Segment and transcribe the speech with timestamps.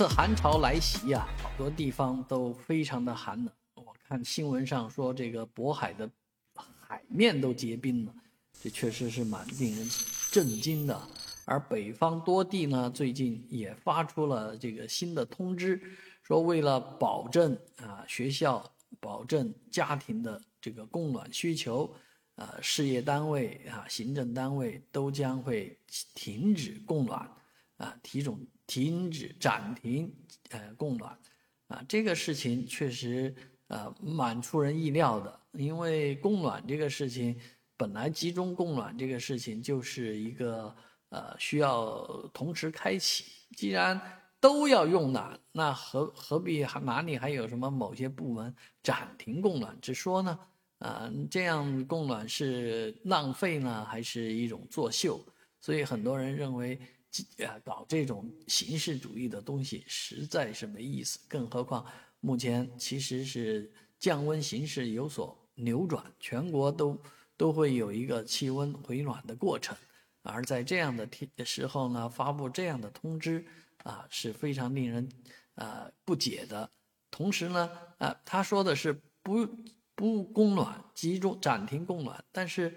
[0.00, 3.52] 这 寒潮来袭呀，好多地方都非常的寒冷。
[3.74, 6.10] 我看新闻上说，这个渤海的
[6.54, 8.14] 海面都结冰了，
[8.62, 9.86] 这确实是蛮令人
[10.32, 10.98] 震惊的。
[11.44, 15.78] 而北方多地呢，最近也发出了这个新的通知，
[16.22, 21.94] 说为了保证啊学校、保证家庭的这个供暖需求，
[22.36, 25.78] 呃，事业单位啊、行政单位都将会
[26.14, 27.30] 停止供暖，
[27.76, 28.40] 啊，提种
[28.70, 30.14] 停止暂停
[30.50, 31.18] 呃供暖，
[31.66, 33.34] 啊，这个事情确实
[33.66, 37.36] 呃蛮出人意料的，因为供暖这个事情
[37.76, 40.74] 本来集中供暖这个事情就是一个。
[41.12, 43.24] 呃，需要同时开启。
[43.56, 44.00] 既然
[44.38, 50.38] 都要用暖，那何何必还哪里还有什么某些部门暂停供暖之说呢？
[50.78, 55.20] 啊，这样供暖是浪费呢，还是一种作秀？
[55.60, 56.78] 所以很多人认为，
[57.44, 61.18] 啊，搞这种形式主义的东西实在是没意思。
[61.28, 61.84] 更何况
[62.20, 67.00] 目前其实是降温形势有所扭转，全国都
[67.36, 69.76] 都会有一个气温回暖的过程。
[70.22, 73.44] 而在这样的天时候呢，发布这样的通知
[73.84, 75.08] 啊，是非常令人
[75.54, 76.70] 啊不解的。
[77.10, 79.48] 同时呢，啊，他说的是不
[79.94, 82.72] 不供暖，集中暂停供暖，但是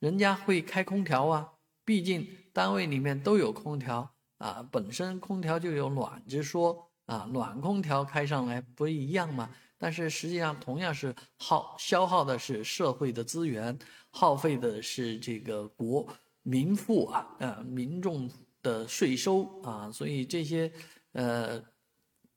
[0.00, 1.52] 人家会开空调啊，
[1.88, 9.48] 毕竟单位里面都有空调啊，本身空调就有暖之说啊，暖空调开上来不一样吗？
[9.78, 13.78] 但是实际上同样是耗消耗的是社会的资源，
[14.10, 16.06] 耗费的是这个国。
[16.42, 20.70] 民富啊，呃，民众的税收啊，所以这些
[21.12, 21.58] 呃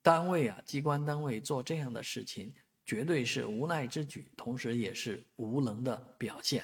[0.02, 2.54] 单位啊，机关单位做这样的事情，
[2.86, 6.64] 绝对是无奈之举，同时也是无能的表现。